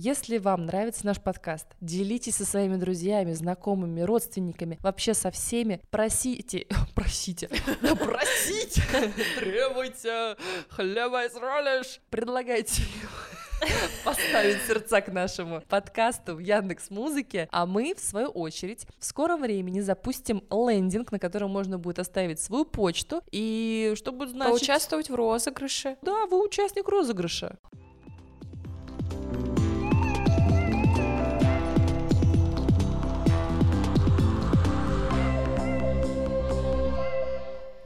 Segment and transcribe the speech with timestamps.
[0.00, 5.82] Если вам нравится наш подкаст, делитесь со своими друзьями, знакомыми, родственниками, вообще со всеми.
[5.90, 7.48] Просите, просите,
[7.80, 8.82] просите,
[9.40, 10.36] требуйте,
[10.68, 12.80] хлеба из ролиш, предлагайте
[14.04, 19.40] поставить сердца к нашему подкасту в Яндекс Музыке, а мы, в свою очередь, в скором
[19.40, 24.52] времени запустим лендинг, на котором можно будет оставить свою почту, и что будет значить...
[24.52, 25.96] Поучаствовать в розыгрыше.
[26.02, 27.58] Да, вы участник розыгрыша.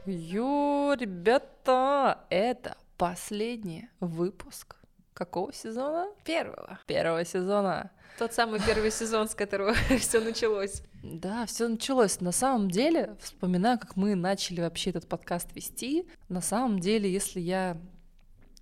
[0.05, 4.75] Ё, ребята, это последний выпуск
[5.13, 6.07] Какого сезона?
[6.25, 6.79] Первого.
[6.87, 7.91] Первого сезона.
[8.17, 10.81] Тот самый первый сезон, с которого все началось.
[11.03, 12.19] Да, все началось.
[12.19, 16.07] На самом деле, вспоминаю, как мы начали вообще этот подкаст вести.
[16.29, 17.77] На самом деле, если я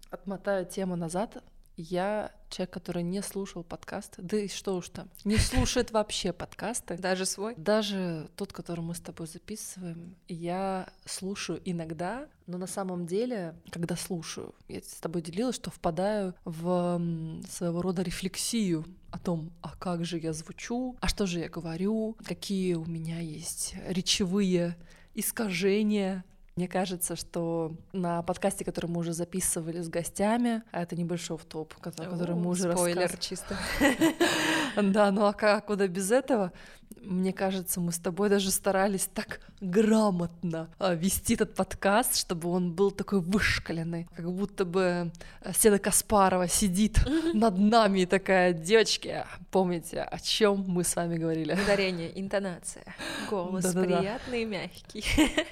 [0.10, 1.42] отмотаю тему назад,
[1.78, 6.98] я человек, который не слушал подкасты, да и что уж там, не слушает вообще подкасты.
[6.98, 7.56] Даже свой?
[7.56, 13.96] Даже тот, который мы с тобой записываем, я слушаю иногда, но на самом деле, когда
[13.96, 17.02] слушаю, я с тобой делилась, что впадаю в
[17.50, 22.18] своего рода рефлексию о том, а как же я звучу, а что же я говорю,
[22.26, 24.78] какие у меня есть речевые
[25.14, 26.24] искажения,
[26.56, 31.46] мне кажется, что на подкасте, который мы уже записывали с гостями, а это небольшой в
[31.46, 33.58] топ который мы уже Спойлер чисто.
[34.76, 36.54] Да, ну а как, куда без этого?
[37.02, 42.74] Мне кажется, мы с тобой даже старались так грамотно а, вести этот подкаст, чтобы он
[42.74, 47.00] был такой вышкаленный, как будто бы э, Седа Каспарова сидит
[47.34, 51.54] над нами и такая, девочки, помните, о чем мы с вами говорили?
[51.54, 52.84] Ударение, интонация,
[53.30, 55.06] голос приятный и мягкий.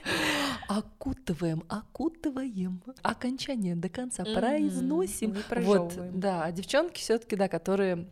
[0.68, 5.36] Окутываем, окутываем, окончание до конца произносим.
[5.58, 8.08] Вот, да, а девчонки все-таки, да, которые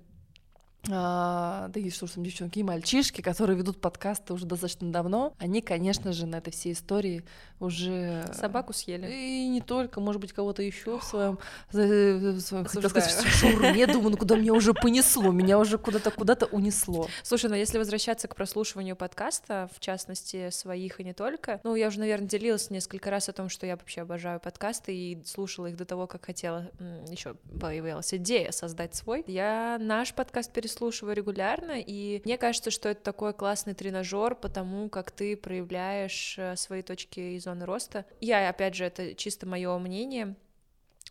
[0.88, 6.14] да и что там девчонки и мальчишки, которые ведут подкасты уже достаточно давно, они, конечно
[6.14, 7.24] же, на этой всей истории
[7.60, 9.12] уже собаку съели.
[9.12, 11.40] И не только, может быть, кого-то еще в своем,
[11.72, 17.08] в своем хотел сказать, думаю, ну куда меня уже понесло, меня уже куда-то куда-то унесло.
[17.24, 21.88] Слушай, ну если возвращаться к прослушиванию подкаста, в частности своих и не только, ну я
[21.88, 25.78] уже, наверное, делилась несколько раз о том, что я вообще обожаю подкасты и слушала их
[25.78, 26.72] до того, как хотела,
[27.10, 29.24] еще появилась идея создать свой.
[29.28, 34.90] Я наш подкаст переслушала переслушиваю регулярно, и мне кажется, что это такой классный тренажер, потому
[34.90, 38.06] как ты проявляешь э, свои точки и зоны роста.
[38.22, 40.36] Я, опять же, это чисто мое мнение,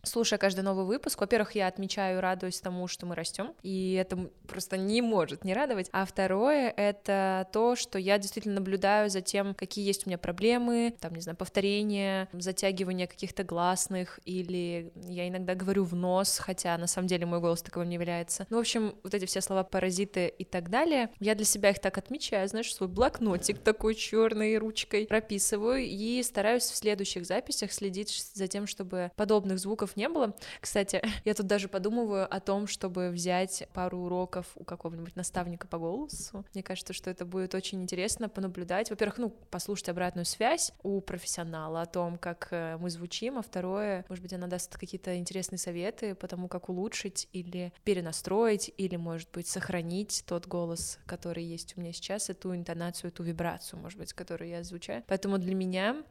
[0.03, 4.77] слушая каждый новый выпуск, во-первых, я отмечаю радуюсь тому, что мы растем, и это просто
[4.77, 5.89] не может не радовать.
[5.91, 10.95] А второе— это то, что я действительно наблюдаю за тем, какие есть у меня проблемы,
[10.99, 16.87] там, не знаю, повторения, затягивание каких-то гласных, или я иногда говорю в нос, хотя на
[16.87, 18.45] самом деле мой голос таковым не является.
[18.49, 21.79] Ну, в общем, вот эти все слова паразиты и так далее, я для себя их
[21.79, 28.31] так отмечаю, знаешь, свой блокнотик такой черной ручкой прописываю и стараюсь в следующих записях следить
[28.33, 30.35] за тем, чтобы подобных звуков не было.
[30.59, 35.77] Кстати, я тут даже подумываю о том, чтобы взять пару уроков у какого-нибудь наставника по
[35.77, 36.45] голосу.
[36.53, 38.89] Мне кажется, что это будет очень интересно понаблюдать.
[38.89, 44.05] Во-первых, ну, послушать обратную связь у профессионала о том, как э, мы звучим, а второе,
[44.09, 49.29] может быть, она даст какие-то интересные советы по тому, как улучшить или перенастроить, или, может
[49.31, 54.13] быть, сохранить тот голос, который есть у меня сейчас, эту интонацию, эту вибрацию, может быть,
[54.13, 55.03] которую я звучаю.
[55.07, 56.03] Поэтому для меня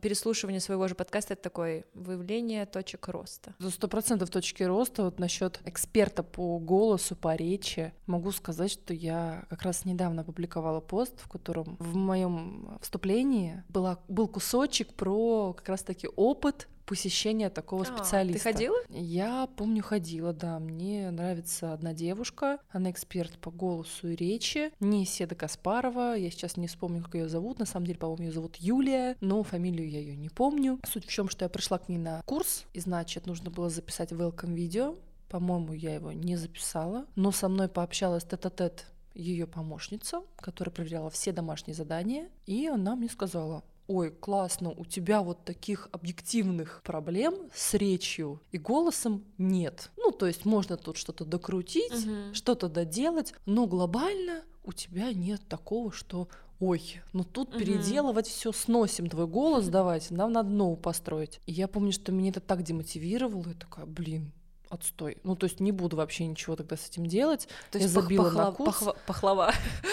[0.00, 3.54] переслушивание своего же подкаста— это такое выявление точек роста роста.
[3.70, 9.46] Сто процентов точки роста вот насчет эксперта по голосу, по речи, могу сказать, что я
[9.48, 15.68] как раз недавно опубликовала пост, в котором в моем вступлении была, был кусочек про как
[15.68, 18.38] раз-таки опыт посещения такого а, специалиста.
[18.48, 18.76] Ты ходила?
[18.90, 20.58] Я помню, ходила, да.
[20.58, 26.56] Мне нравится одна девушка, она эксперт по голосу и речи, не Седа Каспарова, я сейчас
[26.56, 30.00] не вспомню, как ее зовут, на самом деле, по-моему, ее зовут Юлия, но фамилию я
[30.00, 30.80] ее не помню.
[30.86, 34.12] Суть в чем, что я пришла к ней на курс, и значит, нужно было записать
[34.12, 34.96] welcome видео,
[35.28, 41.32] по-моему, я его не записала, но со мной пообщалась тет-а-тет ее помощница, которая проверяла все
[41.32, 47.74] домашние задания, и она мне сказала, ой, классно, у тебя вот таких объективных проблем с
[47.74, 49.90] речью и голосом нет.
[49.96, 52.34] Ну, то есть можно тут что-то докрутить, угу.
[52.34, 56.28] что-то доделать, но глобально у тебя нет такого, что
[56.60, 57.58] ой, ну тут угу.
[57.58, 61.40] переделывать все сносим твой голос давайте, нам надо новый построить.
[61.46, 64.32] И я помню, что меня это так демотивировало, я такая, блин,
[64.74, 65.18] отстой.
[65.24, 67.48] Ну, то есть не буду вообще ничего тогда с этим делать.
[67.70, 68.82] То я есть пах- забила на пахла- курс.
[68.82, 69.52] пахва- пахлава.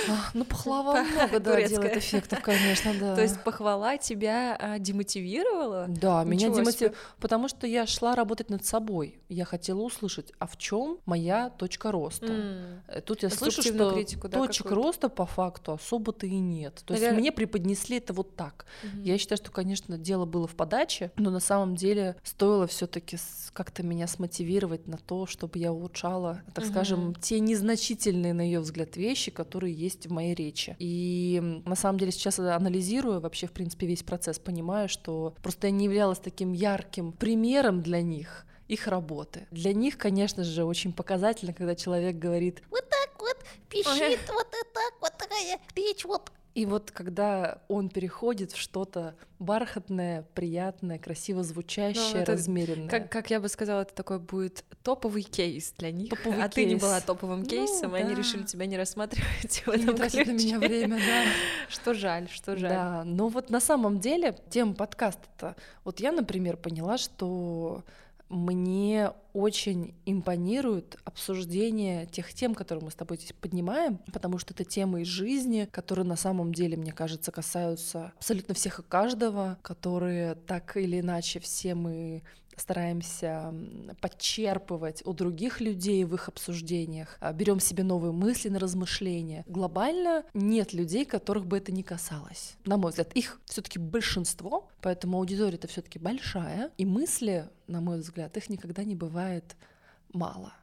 [0.10, 3.16] А, ну, пахлава много, да, делает эффектов, конечно, да.
[3.16, 5.86] То есть похвала тебя а, демотивировала?
[5.88, 6.94] Да, меня себе.
[7.19, 9.19] потому что я шла работать над собой.
[9.30, 12.28] Я хотела услышать, а в чем моя точка роста.
[12.88, 14.88] Э, Тут я слышу, что критику, да, точек какую-то?
[14.88, 16.81] роста по факту особо-то и нет.
[16.86, 18.66] То есть мне преподнесли это вот так.
[19.04, 23.18] Я считаю, что, конечно, дело было в подаче, но на самом деле стоило все-таки
[23.54, 26.71] как-то меня смотивировать на то, чтобы я улучшала, так Мгм.
[26.73, 30.75] скажем, те незначительные, на ее взгляд, вещи, которые есть в моей речи.
[30.79, 35.71] И на самом деле сейчас анализируя вообще, в принципе, весь процесс, понимаю, что просто я
[35.71, 39.47] не являлась таким ярким примером для них их работы.
[39.51, 43.38] Для них, конечно же, очень показательно, когда человек говорит Вот так вот
[43.69, 49.15] пищит, вот и так вот такая речь, вот И вот когда он переходит в что-то
[49.39, 52.89] бархатное, приятное, красиво звучащее, Ну, это размеренное.
[52.89, 56.09] Как, как я бы сказала, это такой будет топовый кейс для них.
[56.09, 56.81] Топовый а ты не кейс.
[56.81, 58.19] была топовым Ну, кейсом, и они да.
[58.19, 60.25] решили тебя не рассматривать в И этом на ключе.
[60.33, 61.24] меня время, да.
[61.69, 62.69] Что жаль, что жаль.
[62.71, 65.56] Да, но вот на самом деле тема подкаста-то,
[65.86, 67.83] вот я, например, поняла, что
[68.31, 74.63] мне очень импонирует обсуждение тех тем, которые мы с тобой здесь поднимаем, потому что это
[74.63, 80.36] темы из жизни, которые на самом деле, мне кажется, касаются абсолютно всех и каждого, которые
[80.36, 82.24] так или иначе все мы
[82.57, 83.53] стараемся
[84.01, 89.44] подчерпывать у других людей в их обсуждениях, а, берем себе новые мысли на размышления.
[89.48, 92.56] Глобально нет людей, которых бы это не касалось.
[92.65, 98.36] На мой взгляд, их все-таки большинство, поэтому аудитория-то все-таки большая, и мысли, на мой взгляд,
[98.38, 99.56] их никогда не бывает
[100.13, 100.54] мало.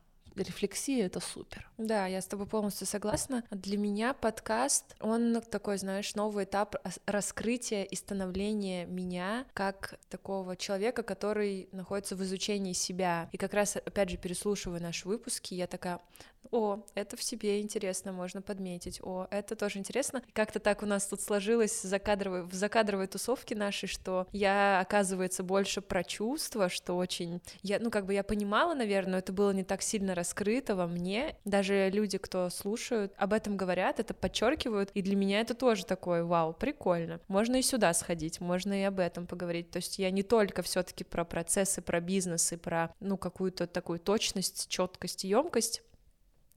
[0.43, 1.71] Рефлексия— это супер.
[1.79, 3.45] Да, я с тобой полностью согласна.
[3.51, 6.77] Для меня подкаст, он такой, знаешь, новый этап
[7.07, 13.29] раскрытия и становления меня как такого человека, который находится в изучении себя.
[13.33, 16.01] И как раз, опять же, переслушивая наши выпуски, я такая,
[16.51, 20.23] о, это в себе интересно, можно подметить, о, это тоже интересно.
[20.27, 25.43] И как-то так у нас тут сложилось закадровой, в закадровой тусовке нашей, что я, оказывается,
[25.43, 27.41] больше про чувства, что очень...
[27.63, 30.87] Я, ну, как бы я понимала, наверное, но это было не так сильно раскрыто во
[30.87, 31.37] мне.
[31.45, 36.25] Даже люди, кто слушают, об этом говорят, это подчеркивают, и для меня это тоже такое,
[36.25, 37.21] вау, прикольно.
[37.27, 39.71] Можно и сюда сходить, можно и об этом поговорить.
[39.71, 43.67] То есть я не только все таки про процессы, про бизнес и про, ну, какую-то
[43.67, 45.83] такую точность, четкость, емкость,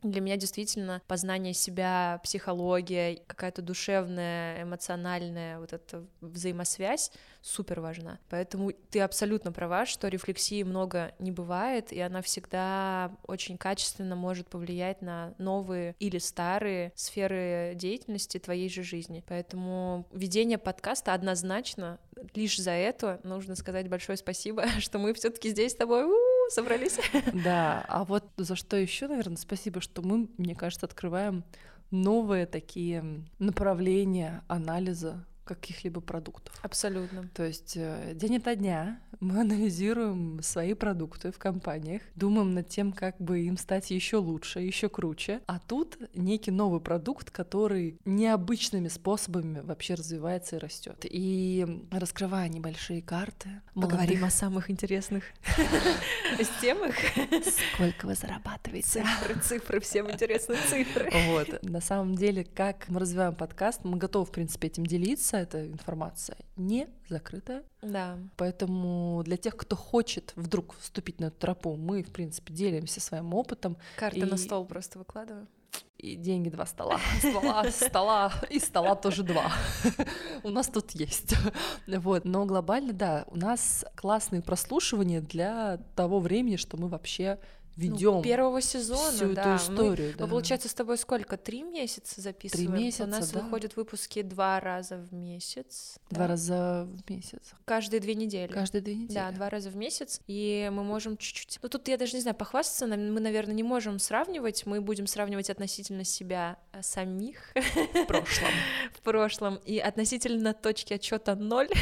[0.03, 7.12] для меня действительно познание себя, психология, какая-то душевная, эмоциональная вот эта взаимосвязь
[7.42, 8.19] супер важна.
[8.30, 14.48] Поэтому ты абсолютно права, что рефлексии много не бывает, и она всегда очень качественно может
[14.48, 19.24] повлиять на новые или старые сферы деятельности твоей же жизни.
[19.27, 22.00] Поэтому ведение подкаста однозначно
[22.35, 27.00] лишь за это нужно сказать большое спасибо, что мы все-таки здесь с тобой у-у, собрались.
[27.33, 31.44] Да, а вот за что еще, наверное, спасибо, что мы, мне кажется, открываем
[31.91, 33.03] новые такие
[33.39, 35.25] направления анализа
[35.56, 36.53] каких-либо продуктов.
[36.62, 37.27] Абсолютно.
[37.33, 42.92] То есть э, день ото дня мы анализируем свои продукты в компаниях, думаем над тем,
[42.92, 45.42] как бы им стать еще лучше, еще круче.
[45.48, 51.06] А тут некий новый продукт, который необычными способами вообще развивается и растет.
[51.09, 55.24] И раскрывая небольшие карты, Поговорим молодых- о самых интересных
[56.62, 56.95] темах.
[57.74, 58.88] сколько вы зарабатываете.
[59.03, 61.09] Цифры, цифры, всем интересны цифры.
[61.27, 61.63] Вот.
[61.63, 65.40] На самом деле, как мы развиваем подкаст, мы готовы, в принципе, этим делиться.
[65.41, 67.63] Эта информация не закрытая.
[67.81, 68.17] Да.
[68.38, 73.33] Поэтому для тех, кто хочет вдруг вступить на эту тропу, мы, в принципе, делимся своим
[73.33, 73.75] опытом.
[73.97, 75.47] Карты на И- стол просто выкладываю.
[75.97, 76.99] И деньги два стола.
[77.19, 79.51] Стола, стола и стола тоже два.
[80.43, 81.36] У нас тут есть.
[81.88, 82.25] Вот.
[82.25, 87.39] Но глобально, да, у нас классные прослушивания для того времени, что мы вообще
[87.81, 89.41] ведем Ну, первого сезона, всю да.
[89.41, 90.11] эту Мы- историю.
[90.13, 90.27] Мы, да.
[90.27, 91.38] получается, с тобой сколько?
[91.38, 92.73] Три месяца записываем?
[92.73, 93.39] месяца, У нас да.
[93.39, 95.97] выходят выпуски два раза в месяц.
[96.09, 96.27] Два да?
[96.27, 97.53] раза в месяц.
[97.65, 98.51] Каждые две недели.
[98.51, 99.15] Каждые две недели.
[99.15, 101.59] Да, два раза в месяц, и мы можем чуть-чуть...
[101.61, 105.50] Ну, тут я даже не знаю, похвастаться, мы, наверное, не можем сравнивать, мы будем сравнивать
[105.50, 108.50] относительно себя э, самих в прошлом.
[108.93, 111.69] в прошлом и относительно точки отчета ноль.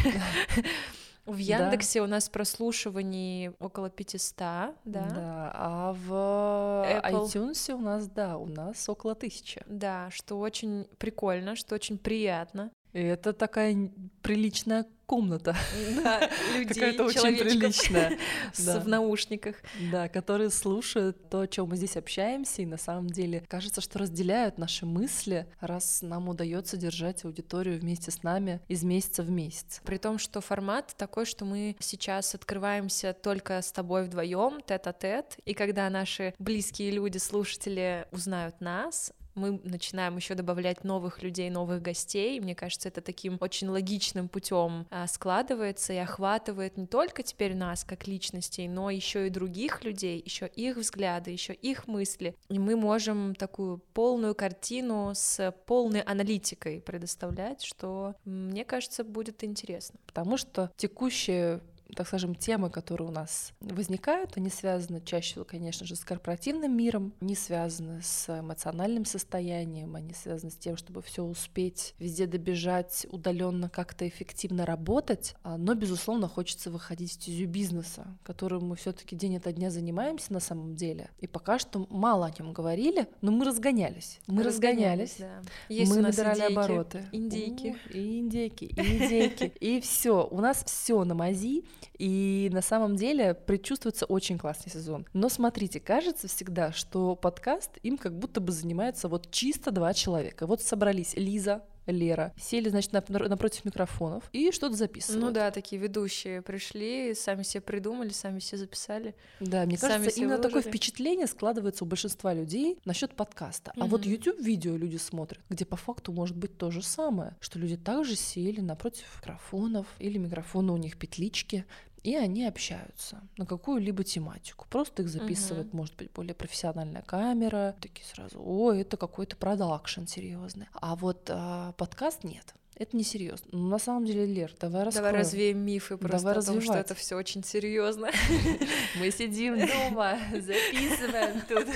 [1.29, 4.74] В Яндексе у нас прослушиваний около 500, да?
[4.86, 7.25] Да, а в Apple.
[7.25, 9.63] iTunes у нас, да, у нас около тысячи.
[9.67, 12.71] Да, что очень прикольно, что очень приятно.
[12.93, 13.91] И это такая
[14.22, 15.55] приличная комната,
[16.03, 18.17] Да, людей, какая-то очень приличная.
[18.65, 18.79] Да.
[18.79, 19.55] в наушниках.
[19.91, 24.00] Да, которые слушают то, о чем мы здесь общаемся, и на самом деле кажется, что
[24.00, 29.81] разделяют наши мысли, раз нам удается держать аудиторию вместе с нами из месяца в месяц.
[29.84, 35.55] При том, что формат такой, что мы сейчас открываемся только с тобой вдвоем, тет-а-тет, и
[35.55, 42.39] когда наши близкие люди, слушатели узнают нас, мы начинаем еще добавлять новых людей, новых гостей.
[42.39, 48.07] Мне кажется, это таким очень логичным путем складывается и охватывает не только теперь нас как
[48.07, 52.36] личностей, но еще и других людей, еще их взгляды, еще их мысли.
[52.50, 60.00] И мы можем такую полную картину с полной аналитикой предоставлять, что, мне кажется, будет интересно.
[60.05, 61.62] Потому что текущие
[61.96, 67.13] так скажем, темы, которые у нас возникают, они связаны чаще, конечно же, с корпоративным миром,
[67.19, 73.69] они связаны с эмоциональным состоянием, они связаны с тем, чтобы все успеть, везде добежать, удаленно
[73.69, 75.36] как-то эффективно работать.
[75.43, 80.31] А, Но, безусловно, хочется выходить в стезю бизнеса, которым мы все-таки день ото дня занимаемся
[80.34, 81.10] на самом деле.
[81.19, 84.19] И пока что мало о нем говорили, но мы разгонялись.
[84.27, 85.15] Мы разгонялись.
[85.19, 85.41] да.
[85.69, 87.05] Есть мы набирали идейки, обороты.
[87.12, 87.77] индейки.
[87.93, 89.53] У, И индейки, и индейки.
[89.60, 90.27] И все.
[90.29, 91.63] У нас все на мази.
[91.98, 95.05] И на самом деле предчувствуется очень классный сезон.
[95.13, 100.48] Но смотрите, кажется всегда, что подкаст им как будто бы занимается вот чисто два человека.
[100.48, 105.24] Вот собрались Лиза, Лера, сели, значит, нап- напротив микрофонов и что-то записывают.
[105.24, 109.15] Ну да, такие ведущие пришли, сами себе придумали, сами все записали.
[109.39, 110.69] Да, мне Сами кажется, себе именно такое выложили.
[110.72, 113.74] впечатление складывается у большинства людей насчет подкаста.
[113.77, 114.05] А вот.
[114.05, 118.62] YouTube-видео люди смотрят, где по факту может быть то же самое, что люди также сели
[118.62, 121.65] напротив микрофонов или микрофоны у них петлички,
[122.03, 124.65] и они общаются на какую-либо тематику.
[124.69, 127.75] Просто их записывает, может быть, более профессиональная камера.
[127.81, 130.67] Такие сразу, о, это какой-то продакшн серьезный.
[130.73, 132.53] А вот а, подкаст нет.
[132.79, 133.45] Это не серьезно.
[133.51, 135.07] Ну, на самом деле, Лер, давай раскроем.
[135.09, 136.86] Давай развеем мифы просто Давай о том, что развивать.
[136.86, 138.09] это все очень серьезно.
[138.95, 141.67] Мы сидим дома, записываем тут.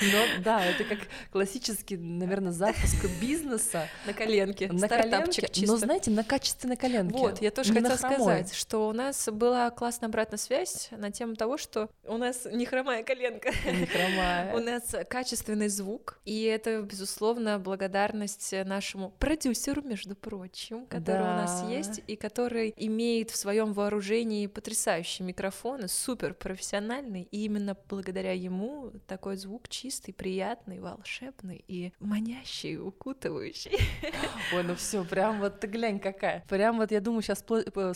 [0.00, 0.98] Но да, это как
[1.30, 4.66] классический, наверное, запуск бизнеса На коленке.
[4.72, 5.72] на коленке, чисто.
[5.72, 7.16] но, знаете, на качественной коленке.
[7.16, 11.36] Вот, я тоже Не хотела сказать, что у нас была классная обратная связь на тему
[11.36, 13.52] того, что у нас не хромая коленка.
[13.64, 14.52] Не хромая.
[14.56, 21.62] У нас качественный звук, и это, безусловно, благодарность нашему продюсеру, между прочим, который у нас
[21.62, 21.70] Да.
[21.70, 28.92] есть, и который имеет в своем вооружении потрясающие микрофоны, супер профессиональный, и именно благодаря ему
[29.06, 33.78] такой звук чистый, приятный, волшебный и манящий, укутывающий.
[34.54, 36.44] Ой, ну все, прям вот ты глянь какая.
[36.48, 37.44] Прям вот я думаю, сейчас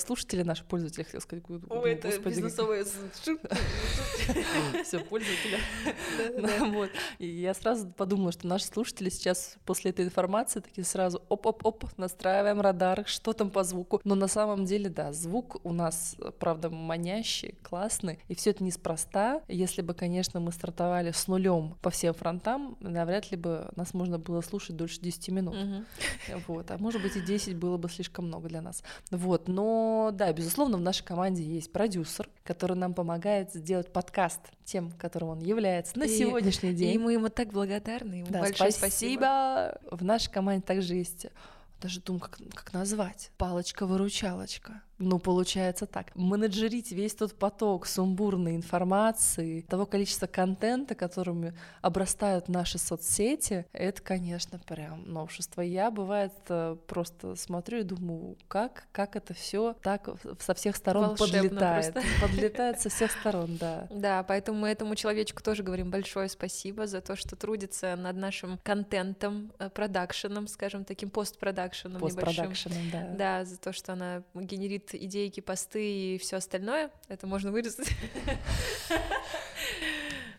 [0.02, 2.84] слушатели наши пользователи, хотел сказать, ой, это бизнесовые
[4.84, 5.58] все, пользователи.
[6.70, 6.90] Вот.
[7.18, 12.60] И я сразу подумала, что наши слушатели сейчас после этой информации такие сразу оп-оп-оп, настраиваем
[12.60, 14.00] радар, что там по звуку.
[14.04, 19.42] Но на самом деле, да, звук у нас, правда, манящий, классный, и все это неспроста.
[19.48, 24.18] Если бы, конечно, мы стартовали с нулем по всем фронтам, навряд ли бы нас можно
[24.18, 25.54] было слушать дольше 10 минут.
[25.54, 25.86] Мгм.
[26.46, 28.82] Вот, а может быть и 10 было бы слишком много для нас.
[29.10, 34.92] Вот, но да, безусловно, в нашей команде есть продюсер, который нам помогает сделать подкаст тем,
[34.92, 36.94] которым он является на И- сегодняшний день.
[36.94, 38.14] И мы ему так благодарны.
[38.14, 39.78] Ему Да, большое спасибо.
[39.90, 41.26] В нашей команде также есть
[41.80, 43.32] даже думаю, как, как назвать.
[43.38, 44.82] Палочка-выручалочка.
[45.00, 46.14] Ну, получается так.
[46.14, 54.58] Менеджерить весь тот поток сумбурной информации, того количества контента, которыми обрастают наши соцсети, это, конечно,
[54.58, 55.62] прям новшество.
[55.62, 61.16] Я, бывает, э, просто смотрю и думаю, как, как это все так со всех сторон
[61.16, 61.94] Волшебно подлетает.
[61.94, 62.10] просто.
[62.20, 63.88] Подлетает со всех сторон, да.
[64.10, 68.58] Да, поэтому мы этому человечку тоже говорим большое спасибо за то, что трудится над нашим
[68.62, 72.22] контентом, э, продакшеном, скажем, таким постпродакшеном небольшим.
[72.24, 73.08] Постпродакшеном, да.
[73.16, 76.90] Да, за то, что она генерит идейки, посты и все остальное.
[77.08, 77.88] Это можно вырезать.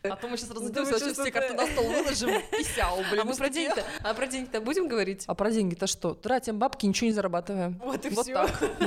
[0.03, 3.49] А то мы сейчас разойдёмся, вообще все карты на стол выложим, писяу, А мы про
[3.49, 5.25] деньги-то, а про деньги-то будем говорить?
[5.27, 6.15] А про деньги-то что?
[6.15, 7.79] Тратим бабки, ничего не зарабатываем.
[7.83, 8.33] Вот и Вот всё.
[8.33, 8.49] так.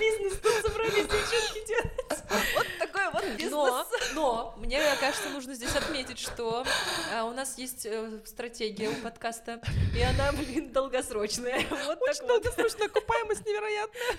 [0.00, 1.92] Бизнес тут собрались девчонки делать.
[2.56, 2.66] Вот
[3.50, 6.64] Но, но, мне кажется, нужно здесь отметить, что
[7.12, 9.60] а, у нас есть э, стратегия у подкаста,
[9.96, 11.64] и она, блин, долгосрочная.
[11.84, 12.26] Вот вот.
[12.26, 14.16] долгосрочная окупаемость невероятная.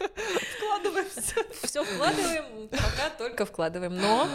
[0.56, 1.34] Вкладываемся.
[1.62, 3.96] Все вкладываем, пока только вкладываем.
[3.96, 4.28] Но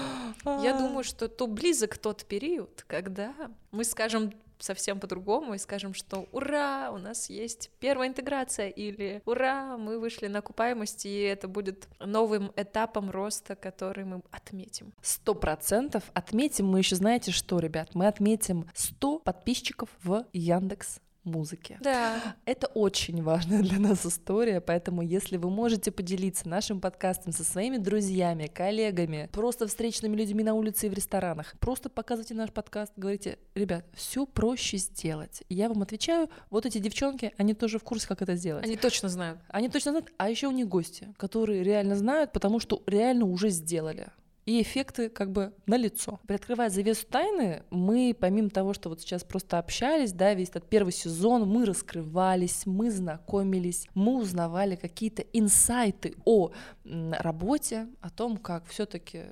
[0.45, 0.61] А.
[0.63, 3.33] я думаю, что то близок тот период, когда
[3.71, 9.77] мы скажем совсем по-другому и скажем, что ура, у нас есть первая интеграция, или ура,
[9.77, 14.93] мы вышли на окупаемость, и это будет новым этапом роста, который мы отметим.
[15.01, 17.95] Сто процентов отметим мы еще, знаете что, ребят?
[17.95, 21.77] Мы отметим 100 подписчиков в Яндекс музыки.
[21.81, 22.35] Да.
[22.45, 27.77] Это очень важная для нас история, поэтому если вы можете поделиться нашим подкастом со своими
[27.77, 33.37] друзьями, коллегами, просто встречными людьми на улице и в ресторанах, просто показывайте наш подкаст, говорите,
[33.55, 35.43] ребят, все проще сделать.
[35.49, 38.63] Я вам отвечаю, вот эти девчонки, они тоже в курсе, как это сделать.
[38.63, 39.39] Они точно знают.
[39.49, 43.49] Они точно знают, а еще у них гости, которые реально знают, потому что реально уже
[43.49, 44.09] сделали
[44.45, 46.19] и эффекты как бы на лицо.
[46.27, 50.93] Приоткрывая завесу тайны, мы, помимо того, что вот сейчас просто общались, да, весь этот первый
[50.93, 56.51] сезон, мы раскрывались, мы знакомились, мы узнавали какие-то инсайты о
[56.83, 59.25] работе, о том, как все-таки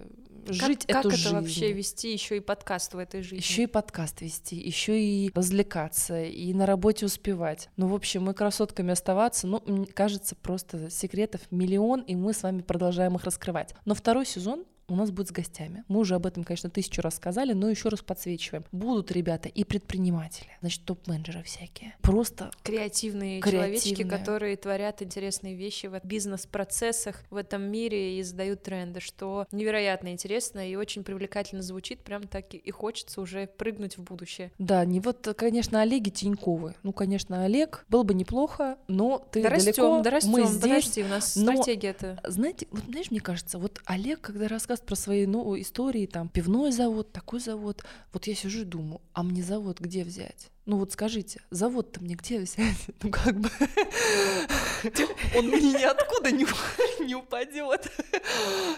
[0.48, 1.28] жить как, эту как жизнь.
[1.28, 3.38] это вообще вести еще и подкаст в этой жизни?
[3.38, 7.70] Еще и подкаст вести, еще и развлекаться, и на работе успевать.
[7.78, 12.44] Ну, в общем, мы красотками оставаться, ну, мне кажется, просто секретов миллион, и мы с
[12.44, 13.74] вами продолжаем их раскрывать.
[13.86, 15.84] Но второй сезон у нас будет с гостями.
[15.88, 18.66] Мы уже об этом, конечно, тысячу раз сказали, но еще раз подсвечиваем.
[18.72, 21.96] Будут ребята и предприниматели, значит, топ-менеджеры всякие.
[22.02, 23.80] Просто креативные, Креативные.
[23.80, 30.12] человечки, которые творят интересные вещи в бизнес-процессах в этом мире и задают тренды, что невероятно
[30.12, 34.52] интересно и очень привлекательно звучит, прям так и- хочется уже прыгнуть в будущее.
[34.58, 36.76] Да, не вот, конечно, Олеги Тиньковы.
[36.84, 40.62] Ну, конечно, Олег, было бы неплохо, но ты да далеко, растем, да растем, мы здесь.
[40.62, 42.20] подожди, у нас но- стратегия-то.
[42.26, 44.48] Знаете, вот знаешь, мне кажется, вот Олег, когда
[44.80, 47.84] рассказывает про свои ну, истории, там, пивной завод, такой завод,
[48.14, 50.50] вот я сижу и думаю, а мне завод где взять?
[50.66, 52.78] Ну вот скажите, завод-то мне где взять?
[53.04, 53.50] Ну как бы
[55.36, 56.46] он мне ниоткуда не,
[57.06, 57.92] не упадет.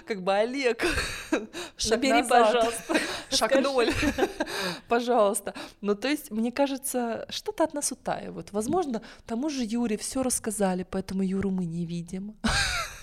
[0.07, 0.85] Как бы Олег,
[1.77, 2.29] шаг Набери, назад.
[2.29, 2.93] пожалуйста.
[3.29, 3.61] Шаг Скажи.
[3.61, 3.93] ноль,
[4.87, 5.53] пожалуйста.
[5.81, 8.51] Ну, то есть, мне кажется, что-то от нас утаивают.
[8.51, 12.35] Возможно, тому же Юре все рассказали, поэтому Юру мы не видим.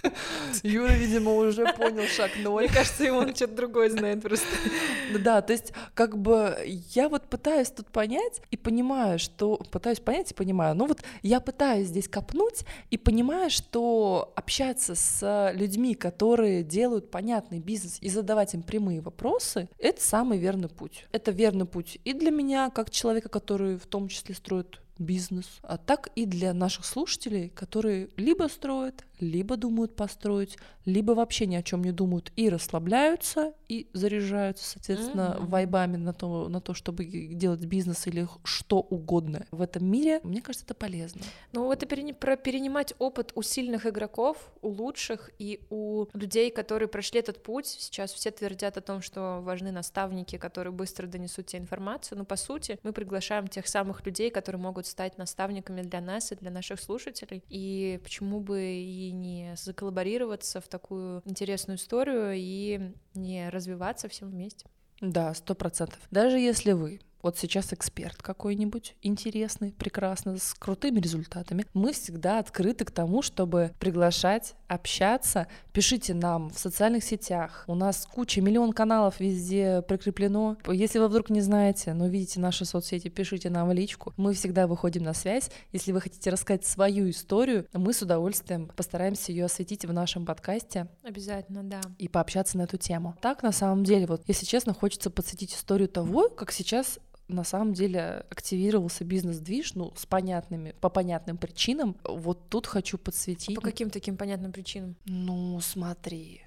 [0.62, 2.64] Юра, видимо, уже понял шаг ноль.
[2.64, 4.46] Мне кажется, и он что-то другое знает просто.
[5.18, 6.56] Да, то есть, как бы
[6.94, 10.74] я вот пытаюсь тут понять и понимаю, что пытаюсь понять и понимаю.
[10.74, 17.58] Ну вот я пытаюсь здесь копнуть и понимаю, что общаться с людьми, которые делают понятный
[17.58, 21.06] бизнес и задавать им прямые вопросы, это самый верный путь.
[21.12, 25.76] Это верный путь и для меня, как человека, который в том числе строит бизнес, а
[25.78, 31.62] так и для наших слушателей, которые либо строят, либо думают построить, либо вообще ни о
[31.62, 35.46] чем не думают и расслабляются, и заряжаются, соответственно, Мгм.
[35.48, 40.20] вайбами на то, на то, чтобы делать бизнес или что угодно в этом мире.
[40.22, 41.22] Мне кажется, это полезно.
[41.52, 46.88] Ну, это перени- про перенимать опыт у сильных игроков, у лучших и у людей, которые
[46.88, 47.66] прошли этот путь.
[47.66, 52.18] Сейчас все твердят о том, что важны наставники, которые быстро донесут тебе информацию.
[52.18, 56.36] Но по сути мы приглашаем тех самых людей, которые могут стать наставниками для нас и
[56.36, 57.44] для наших слушателей.
[57.48, 64.66] И почему бы и не заколлаборироваться в такую интересную историю и не развиваться всем вместе.
[65.00, 66.00] Да, сто процентов.
[66.10, 72.84] Даже если вы вот сейчас эксперт какой-нибудь интересный, прекрасный, с крутыми результатами, мы всегда открыты
[72.84, 75.46] к тому, чтобы приглашать, общаться.
[75.72, 77.64] Пишите нам в социальных сетях.
[77.66, 80.56] У нас куча, миллион каналов везде прикреплено.
[80.66, 84.12] Если вы вдруг не знаете, но видите наши соцсети, пишите нам в личку.
[84.16, 85.50] Мы всегда выходим на связь.
[85.72, 90.88] Если вы хотите рассказать свою историю, мы с удовольствием постараемся ее осветить в нашем подкасте
[91.02, 91.80] Обязательно, да.
[91.98, 93.16] и пообщаться на эту тему.
[93.20, 97.74] Так, на самом деле, вот, если честно, хочется подсветить историю того, как сейчас на самом
[97.74, 101.96] деле активировался бизнес-движ, ну, с понятными, по понятным причинам.
[102.04, 103.54] Вот тут хочу подсветить.
[103.54, 104.96] По каким таким понятным причинам?
[105.04, 106.42] Ну, смотри.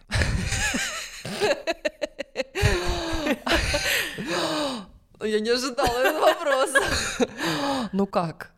[5.23, 7.27] Я не ожидала этого вопроса.
[7.91, 8.51] Ну как?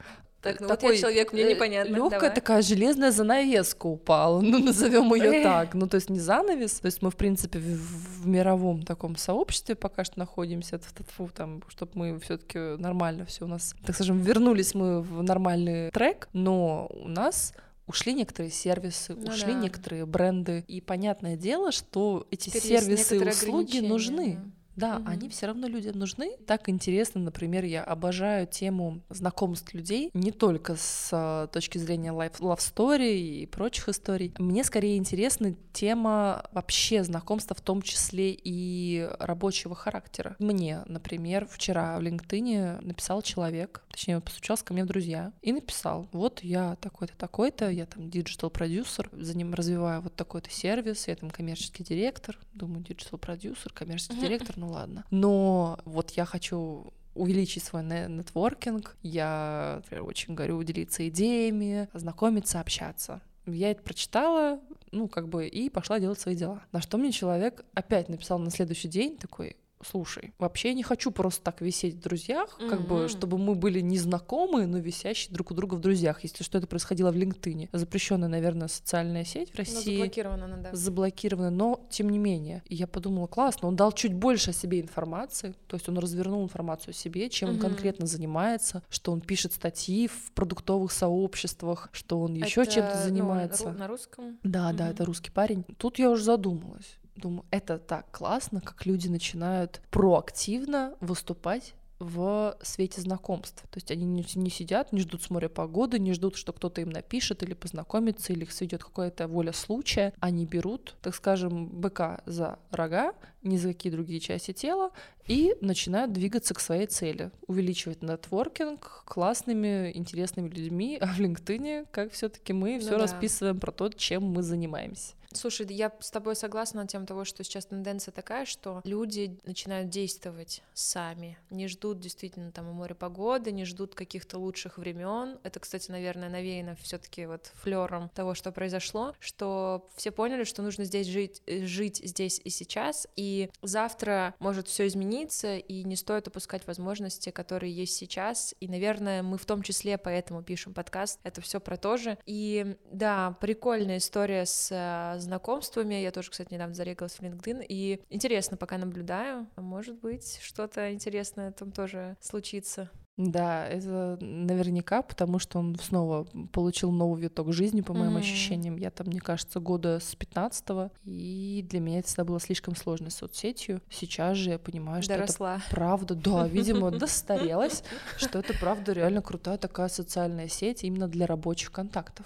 [0.44, 2.36] Так, ну вот я человек, мне непонятно, Легкая давай.
[2.36, 4.42] такая железная занавеска упала.
[4.54, 5.44] Ну, назовем ее Э.
[5.44, 5.74] так.
[5.74, 6.74] Ну, то есть не занавес.
[6.80, 10.78] То есть мы, в принципе, в, в мировом таком сообществе пока что находимся.
[10.80, 15.90] Тьфу, там, чтобы мы все-таки нормально все у нас, так скажем, вернулись мы в нормальный
[15.92, 17.54] трек, но у нас
[17.88, 19.60] ушли некоторые сервисы, Ну ушли да.
[19.60, 20.64] некоторые бренды.
[20.68, 24.36] И понятное дело, что эти Теперь сервисы и услуги нужны.
[24.36, 24.52] да.
[24.76, 25.08] Да, Мгм.
[25.10, 26.38] они все равно людям нужны.
[26.48, 32.40] Так интересно, например, я обожаю тему знакомств людей не только с а, точки зрения life,
[32.40, 34.34] love story и прочих историй.
[34.38, 40.36] Мне скорее интересна тема вообще знакомства, в том числе и рабочего характера.
[40.40, 45.52] Мне, например, вчера в LinkedIn написал человек, точнее, он постучался ко мне в друзья и
[45.52, 51.16] написал, вот я такой-то, такой-то, я там digital-продюсер, за ним развиваю вот такой-то сервис, я
[51.16, 55.06] там коммерческий директор, думаю, digital-продюсер, коммерческий директор, ну ладно.
[55.12, 62.60] Но вот я хочу увеличить свой не- нетворкинг, я например, очень говорю делиться идеями, знакомиться,
[62.60, 63.22] общаться.
[63.46, 64.60] Я это прочитала,
[64.92, 66.64] ну, как бы, и пошла делать свои дела.
[66.72, 71.12] На что мне человек опять написал на следующий день такой, слушай, вообще я не хочу
[71.12, 75.54] просто так висеть в друзьях, как бы, чтобы мы были незнакомые, но висящие друг у
[75.54, 76.24] друга в друзьях.
[76.24, 77.70] Если что, это происходило в LinkedIn.
[77.74, 79.96] Запрещенная, наверное, социальная сеть в Ну, России.
[79.98, 80.70] заблокирована она, да.
[80.76, 82.64] заблокированы, но тем не менее.
[82.68, 86.44] И я подумала, классно, он дал чуть больше о себе информации, то есть он развернул
[86.44, 87.62] информацию о себе, чем он Мгм.
[87.62, 93.04] конкретно занимается, что он пишет статьи в продуктовых сообществах, что он еще Это, чем-то ну,
[93.04, 93.64] занимается.
[93.66, 94.38] ру- на русском.
[94.44, 94.94] Да, да, Мгм.
[94.94, 95.64] это русский парень.
[95.78, 96.98] Тут я уже задумалась.
[97.16, 103.64] Думаю, это так классно, как люди начинают проактивно выступать в свете знакомств.
[103.70, 106.82] То есть они не, не сидят, не ждут с моря погоды, не ждут, что кто-то
[106.82, 110.14] им напишет или познакомится, или их сведет какая-то воля случая.
[110.20, 114.92] Они берут, так скажем, быка за рога, ни за какие другие части тела,
[115.28, 117.32] и начинают двигаться к своей цели.
[117.48, 123.00] Увеличивать нетворкинг классными, интересными людьми, а в LinkedIn, как все таки мы Ну все да.
[123.00, 125.14] расписываем про то, чем мы занимаемся.
[125.36, 129.90] Слушай, я с тобой согласна на тем того, что сейчас тенденция такая, что люди начинают
[129.90, 135.40] действовать сами, не ждут действительно там у моря погоды, не ждут каких-то лучших времен.
[135.44, 140.84] Это, кстати, наверное, навеяно все-таки вот флером того, что произошло, что все поняли, что нужно
[140.84, 146.28] здесь жить, э, жить здесь и сейчас, и завтра может все измениться, и не стоит
[146.28, 148.56] упускать возможности, которые есть сейчас.
[148.60, 151.20] И, наверное, мы в том числе поэтому пишем подкаст.
[151.24, 152.18] Это все про то же.
[152.26, 155.96] И да, прикольная история с э, знакомствами.
[155.96, 157.66] Я тоже, кстати, недавно зарегалась в LinkedIn.
[157.68, 162.90] И интересно, пока наблюдаю, может быть, что-то интересное там тоже случится.
[163.16, 168.18] Да, это наверняка, потому что он снова получил новый виток жизни, по моим Мгм.
[168.18, 168.76] ощущениям.
[168.76, 173.12] Я там, мне кажется, года с 15 и для меня это всегда было слишком сложной
[173.12, 173.82] соцсетью.
[173.92, 175.62] Сейчас же я понимаю, что это Доросла.
[175.70, 177.84] правда, да, видимо, достарелась,
[178.18, 182.26] что это правда реально крутая такая социальная сеть именно для рабочих контактов.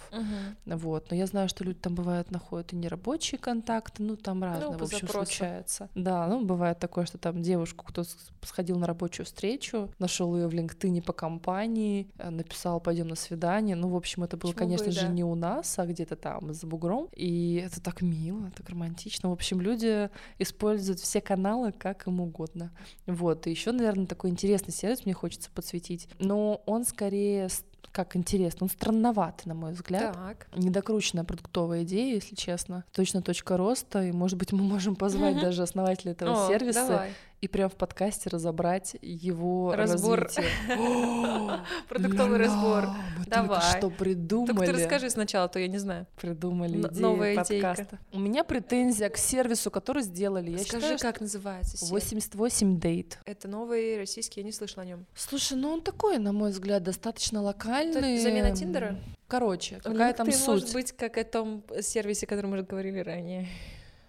[0.65, 4.77] Вот, но я знаю, что люди там бывают находят и нерабочие контакты, ну там разное,
[4.77, 5.89] по в общем, случается.
[5.95, 10.47] Да, ну бывает такое, что там девушку, кто с- сходил на рабочую встречу, нашел ее
[10.47, 13.75] в LinkedIn по компании, э, написал, пойдем на свидание.
[13.75, 15.07] Ну, в общем, это было, бы конечно же, да.
[15.07, 17.09] не у нас, а где-то там за бугром.
[17.13, 19.29] И это так мило, так романтично.
[19.29, 20.09] В общем, люди
[20.39, 22.71] используют все каналы как им угодно.
[23.05, 26.09] Вот, и еще, наверное, такой интересный сервис мне хочется подсветить.
[26.19, 27.49] Но он скорее
[27.97, 30.47] как интересно, он странноватый, на мой взгляд Так.
[30.55, 32.85] недокрученная продуктовая идея, если честно.
[32.91, 37.07] Точно точка роста, и, может быть, мы можем позвать даже основателя этого сервиса.
[37.39, 40.29] И прямо в подкасте разобрать его Разбор.
[41.87, 42.87] Продуктовый разбор.
[43.27, 43.77] Давай.
[43.77, 44.65] что придумали.
[44.65, 46.07] ты расскажи сначала, а то я не знаю.
[46.19, 47.67] Придумали Н- идею новая идейка.
[47.67, 47.99] подкаста.
[48.11, 50.57] У меня претензия к сервису, который сделали.
[50.57, 51.91] Скажи, как называется сервис?
[51.91, 53.19] 88 дейт.
[53.25, 55.05] Это новый российский, я не слышала о нем.
[55.15, 58.19] Слушай, ну он такой, на мой взгляд, достаточно локальный.
[58.19, 58.97] замена Тиндера?
[59.27, 60.47] Короче, какая там суть?
[60.47, 63.47] может быть как о том сервисе, о котором мы говорили ранее.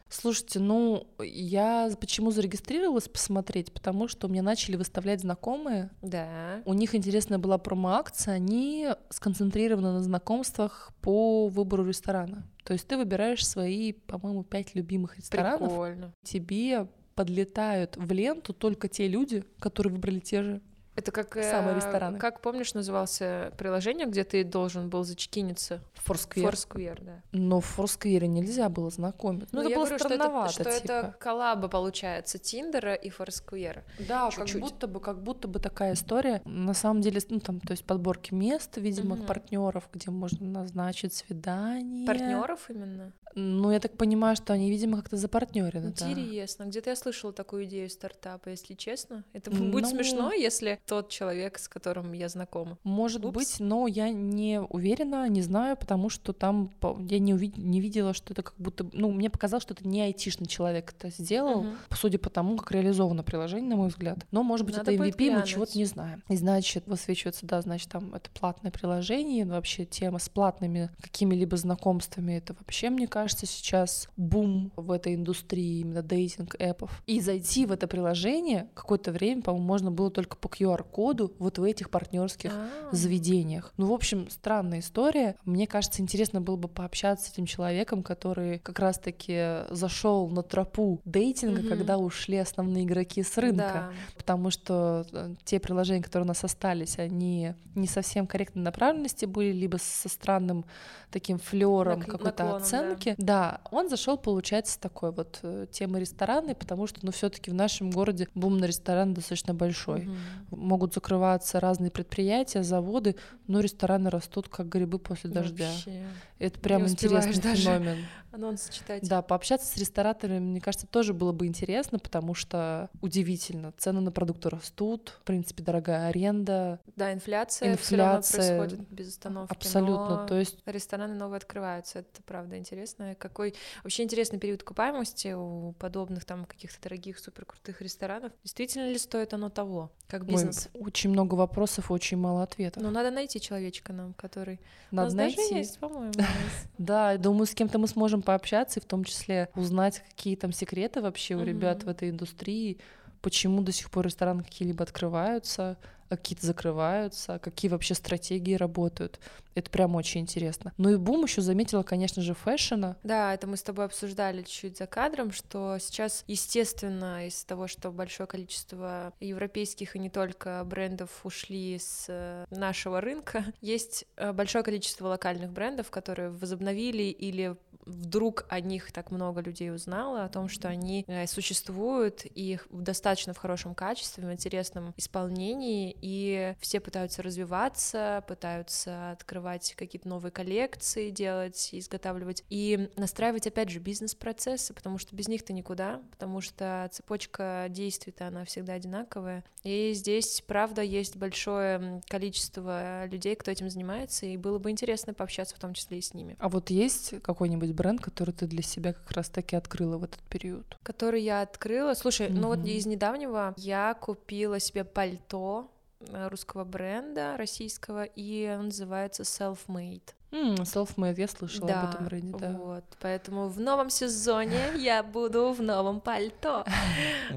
[0.09, 3.73] Слушайте, ну, я почему зарегистрировалась посмотреть?
[3.73, 5.91] Потому что мне начали выставлять знакомые.
[6.03, 6.63] Да.
[6.65, 12.49] У них интересная была промо-акция, они сконцентрированы на знакомствах по выбору ресторана.
[12.65, 15.69] То есть ты выбираешь свои, по-моему, пять любимых ресторанов.
[15.69, 16.15] Прикольно.
[16.23, 20.63] Тебе подлетают в ленту только те люди, которые выбрали те же.
[20.99, 21.33] Это как...
[21.35, 22.19] Самые э, рестораны.
[22.19, 25.81] Как, помнишь, назывался приложение, где ты должен был зачекиниться?
[26.05, 26.51] Foursquare.
[26.51, 27.23] Foursquare, да.
[27.33, 29.55] Но в Foursquare нельзя было знакомиться.
[29.55, 31.17] Ну, это я было говорю, что это, странновато, что это типа.
[31.21, 33.83] коллаба, получается, Тиндера и Foursquare.
[34.09, 34.53] Да, Чуть-чуть.
[34.53, 36.43] как будто бы, как будто бы такая история.
[36.45, 39.27] На самом деле, ну там, то есть подборки мест, видимо, Мгм.
[39.27, 42.07] партнеров, где можно назначить свидание.
[42.07, 43.13] Партнеров именно?
[43.35, 45.93] Ну, я так понимаю, что они, видимо, как-то запартнерены.
[45.99, 46.11] да.
[46.11, 46.65] Интересно.
[46.65, 49.25] Где-то я слышала такую идею стартапа, если честно.
[49.33, 52.79] Это Ну- будет смешно, если тот человек, с которым я знакома.
[52.85, 53.35] Может Упс.
[53.37, 56.71] быть, но я не уверена, не знаю, потому что там
[57.09, 58.89] я не, уви- не видела, что это как будто...
[58.93, 61.77] Ну, мне показалось, что это не айтишный человек это сделал, Мгм.
[61.95, 64.19] судя по тому, как реализовано приложение, на мой взгляд.
[64.31, 66.23] Но, может быть, Надо это MVP, мы чего-то не знаем.
[66.29, 72.33] И значит, высвечивается, да, значит, там это платное приложение, вообще тема с платными какими-либо знакомствами,
[72.35, 77.03] это вообще, мне кажется, сейчас бум в этой индустрии именно дейтинг-эпов.
[77.07, 81.63] И зайти в это приложение какое-то время, по-моему, можно было только по QR-коду вот в
[81.65, 83.73] этих партнерских А, заведениях.
[83.77, 85.37] Ну, в общем, странная история.
[85.45, 91.01] Мне кажется, интересно было бы пообщаться с этим человеком, который как раз-таки зашел на тропу
[91.05, 91.69] дейтинга, Мгм.
[91.69, 93.59] когда ушли основные игроки с рынка.
[93.73, 93.91] Да.
[94.17, 99.53] Потому что э, те приложения, которые у нас остались, они не совсем корректной направленности были,
[99.53, 100.65] либо со странным
[101.11, 102.65] таким флером какой-то наклоном, да.
[103.13, 103.27] Оценки.
[103.27, 103.61] Да.
[103.71, 108.29] он зашел, получается, такой вот э, темы рестораны, потому что, ну, все-таки в нашем городе
[108.35, 110.17] бум на ресторан достаточно большой Мгм.
[110.51, 113.17] могут закрываться разные предприятия, заводы,
[113.47, 115.71] но рестораны растут как грибы после дождя.
[115.71, 116.07] Вообще.
[116.39, 117.63] Это прям интересный даже.
[117.63, 117.99] феномен.
[118.39, 119.07] Анонсы читать.
[119.07, 124.11] Да, пообщаться с рестораторами, мне кажется, тоже было бы интересно, потому что удивительно, цены на
[124.11, 126.81] продукты растут, в принципе, дорогая аренда.
[126.97, 129.53] Да, инфляция, инфляция равно происходит без остановки.
[129.53, 133.15] Абсолютно, но то есть рестораны новые открываются, это правда интересно.
[133.19, 138.33] Какой вообще интересный период окупаемости у подобных там каких-то дорогих суперкрутых ресторанов.
[138.43, 140.69] Действительно ли стоит оно того, как бизнес?
[140.75, 142.83] Ой, очень много вопросов, очень мало ответов.
[142.83, 144.61] Ну, надо найти человечка нам, который...
[144.91, 145.37] Надо У нас найти.
[145.37, 146.13] даже есть, по-моему.
[146.79, 151.01] Да, думаю, с кем-то мы сможем пообщаться и в том числе узнать, какие там секреты
[151.01, 151.87] вообще у ребят Мгм.
[151.87, 152.77] в этой индустрии,
[153.23, 155.79] почему до сих пор рестораны какие-либо открываются,
[156.11, 159.21] а какие-то закрываются, какие вообще стратегии работают.
[159.55, 160.73] Это прям очень интересно.
[160.79, 162.97] Ну и бум еще заметила, конечно же, фэшена.
[163.03, 167.91] Да, это мы с тобой обсуждали чуть-чуть за кадром, что сейчас, естественно, из-за того, что
[167.91, 174.65] большое количество европейских и не только брендов ушли с э, нашего рынка, есть э, большое
[174.65, 177.57] количество локальных брендов, которые возобновили или
[177.89, 182.67] вдруг о них так много людей узнало, о том, что они э, существуют и их
[182.71, 190.33] достаточно в хорошем качестве, в интересном исполнении, и все пытаются развиваться, пытаются открывать какие-то новые
[190.33, 196.89] коллекции, делать, изготавливать и настраивать, опять же, бизнес-процессы, потому что без них-то никуда, потому что
[196.93, 199.45] цепочка действий-то она всегда одинаковая.
[199.65, 205.57] И здесь, правда, есть большое количество людей, кто этим занимается, и было бы интересно пообщаться
[205.57, 206.37] в том числе и с ними.
[206.39, 210.77] А вот есть какой-нибудь бренд, который ты для себя как раз-таки открыла в этот период?
[210.83, 211.95] который я открыла.
[211.95, 218.67] Слушай, ну вот из недавнего я купила себе пальто э, русского бренда, российского, и он
[218.67, 220.15] называется Self-Made.
[220.31, 222.53] М, Self-made, я слышала об этом бренде, да.
[222.53, 226.65] вот, поэтому в новом сезоне я буду в новом пальто.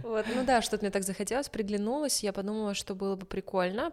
[0.03, 3.91] Вот, ну да, что-то мне так захотелось, приглянулась, я подумала, что было бы прикольно,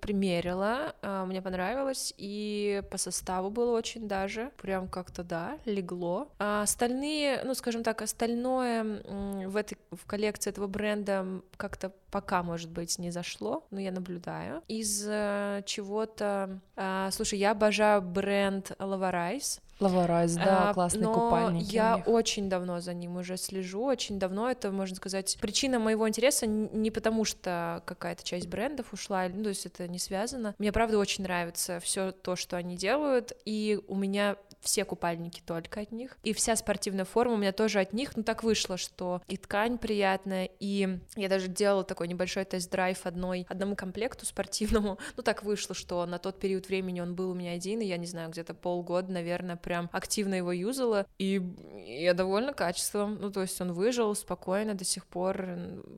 [0.00, 6.28] примерила, а, мне понравилось, и по составу было очень даже, прям как-то, да, легло.
[6.38, 9.02] А остальные, ну, скажем так, остальное
[9.46, 14.62] в этой, в коллекции этого бренда как-то пока, может быть, не зашло, но я наблюдаю.
[14.68, 16.60] Из э, чего-то...
[16.76, 19.60] а, слушай, я обожаю бренд Lavarice.
[19.80, 21.72] Lavarice, да, А, классные но купальники.
[21.74, 24.50] я очень давно за ним уже слежу, очень давно.
[24.50, 29.48] Это, можно сказать, причина моего интереса не потому, что какая-то часть брендов ушла, ну, то
[29.48, 30.54] есть это не связано.
[30.58, 35.80] Мне, правда, очень нравится все то, что они делают, и у меня все купальники только
[35.80, 39.22] от них, и вся спортивная форма у меня тоже от них, ну так вышло, что
[39.28, 45.22] и ткань приятная, и я даже делала такой небольшой тест-драйв одной, одному комплекту спортивному, ну
[45.22, 48.06] так вышло, что на тот период времени он был у меня один, и я не
[48.06, 51.42] знаю, где-то полгода, наверное, прям активно его юзала, и
[51.86, 55.46] я довольна качеством, ну то есть он выжил спокойно до сих пор,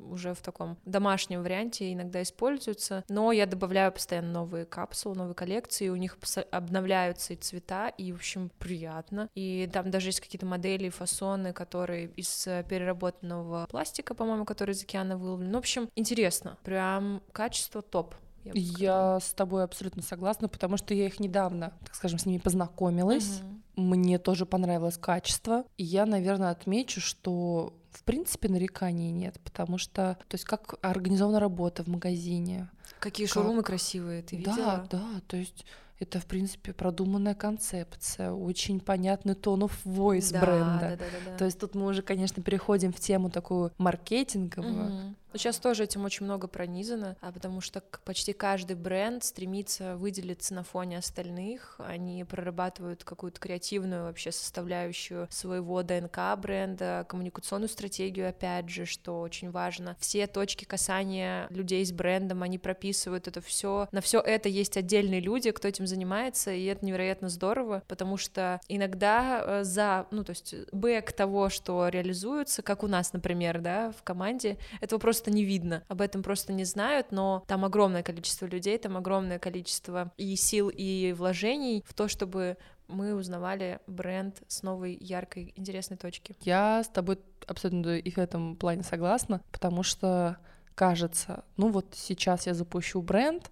[0.08, 5.88] уже в таком домашнем варианте иногда используется, но я добавляю постоянно новые капсулы, новые коллекции,
[5.88, 6.16] у них
[6.50, 12.06] обновляются и цвета, и, в общем, приятно, и там даже есть какие-то модели, фасоны, которые
[12.16, 17.82] из э, переработанного пластика, по-моему, который из океана выловлен, ну, в общем, интересно, прям качество
[17.82, 18.14] топ.
[18.44, 18.52] я.
[18.54, 23.40] Я с тобой абсолютно согласна, потому что я их недавно, так скажем, с ними познакомилась.
[23.40, 23.62] Мгм.
[23.74, 25.64] Мне тоже понравилось качество.
[25.78, 31.40] И я, наверное, отмечу, что в принципе нареканий нет, потому что, то есть как организована
[31.40, 32.68] работа в магазине.
[32.98, 33.34] Какие Как?
[33.34, 34.56] шоурумы красивые, ты видела?
[34.56, 35.64] Да, да, то есть
[36.02, 40.80] это, в принципе, продуманная концепция, очень понятный тон of voice Да, бренда.
[40.80, 41.36] да, да, да, да.
[41.38, 44.90] То есть тут мы уже, конечно, переходим в тему такую маркетинговую.
[44.90, 45.16] Мгм.
[45.32, 50.52] Ну, Сейчас тоже этим очень много пронизано, а потому что почти каждый бренд стремится выделиться
[50.52, 51.76] на фоне остальных.
[51.78, 59.50] Они прорабатывают какую-то креативную вообще составляющую своего ДНК бренда, коммуникационную стратегию, опять же, что очень
[59.50, 59.96] важно.
[59.98, 63.88] Все точки касания людей с брендом, они прописывают это все.
[63.90, 68.60] На все это есть отдельные люди, кто этим занимается, и это невероятно здорово, потому что
[68.68, 73.92] иногда э, за, ну, то есть бэк того, что реализуется, как у нас, например, да,
[73.92, 78.46] в команде, этого просто не видно, об этом просто не знают, но там огромное количество
[78.46, 82.56] людей, там огромное количество и сил, и вложений в то, чтобы
[82.88, 86.36] мы узнавали бренд с новой, яркой, интересной точки.
[86.40, 90.38] Я с тобой абсолютно и в этом плане согласна, потому что
[90.74, 93.50] кажется, ну вот сейчас я запущу бренд,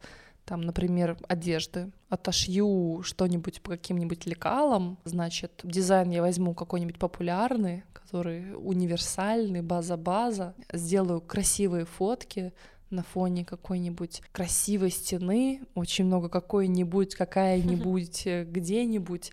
[0.50, 8.56] там, например, одежды, отошью что-нибудь по каким-нибудь лекалам, значит, дизайн я возьму какой-нибудь популярный, который
[8.56, 12.52] универсальный, база-база, сделаю красивые фотки,
[12.90, 19.30] на фоне какой-нибудь красивой стены, очень много какой-нибудь, какая-нибудь, э, где-нибудь,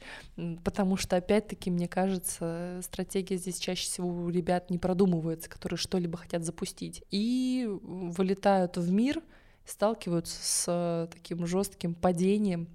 [0.63, 6.19] потому что, опять-таки, мне кажется, стратегия здесь чаще всего у ребят не продумывается, которые что-либо
[6.19, 9.23] хотят запустить, и вылетают в мир,
[9.67, 12.67] сталкиваются с таким жестким падением